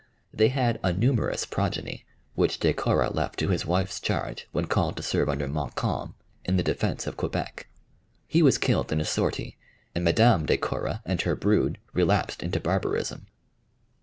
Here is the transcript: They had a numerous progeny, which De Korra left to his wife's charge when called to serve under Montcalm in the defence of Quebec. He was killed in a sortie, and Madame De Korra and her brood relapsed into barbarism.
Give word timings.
They 0.33 0.47
had 0.47 0.79
a 0.81 0.91
numerous 0.91 1.45
progeny, 1.45 2.07
which 2.33 2.57
De 2.59 2.73
Korra 2.73 3.13
left 3.13 3.37
to 3.37 3.49
his 3.49 3.67
wife's 3.67 3.99
charge 3.99 4.47
when 4.51 4.65
called 4.65 4.97
to 4.97 5.03
serve 5.03 5.29
under 5.29 5.47
Montcalm 5.47 6.15
in 6.43 6.57
the 6.57 6.63
defence 6.63 7.05
of 7.05 7.17
Quebec. 7.17 7.67
He 8.25 8.41
was 8.41 8.57
killed 8.57 8.91
in 8.91 8.99
a 8.99 9.05
sortie, 9.05 9.57
and 9.93 10.03
Madame 10.03 10.47
De 10.47 10.57
Korra 10.57 11.03
and 11.05 11.21
her 11.21 11.35
brood 11.35 11.77
relapsed 11.93 12.41
into 12.41 12.59
barbarism. 12.59 13.27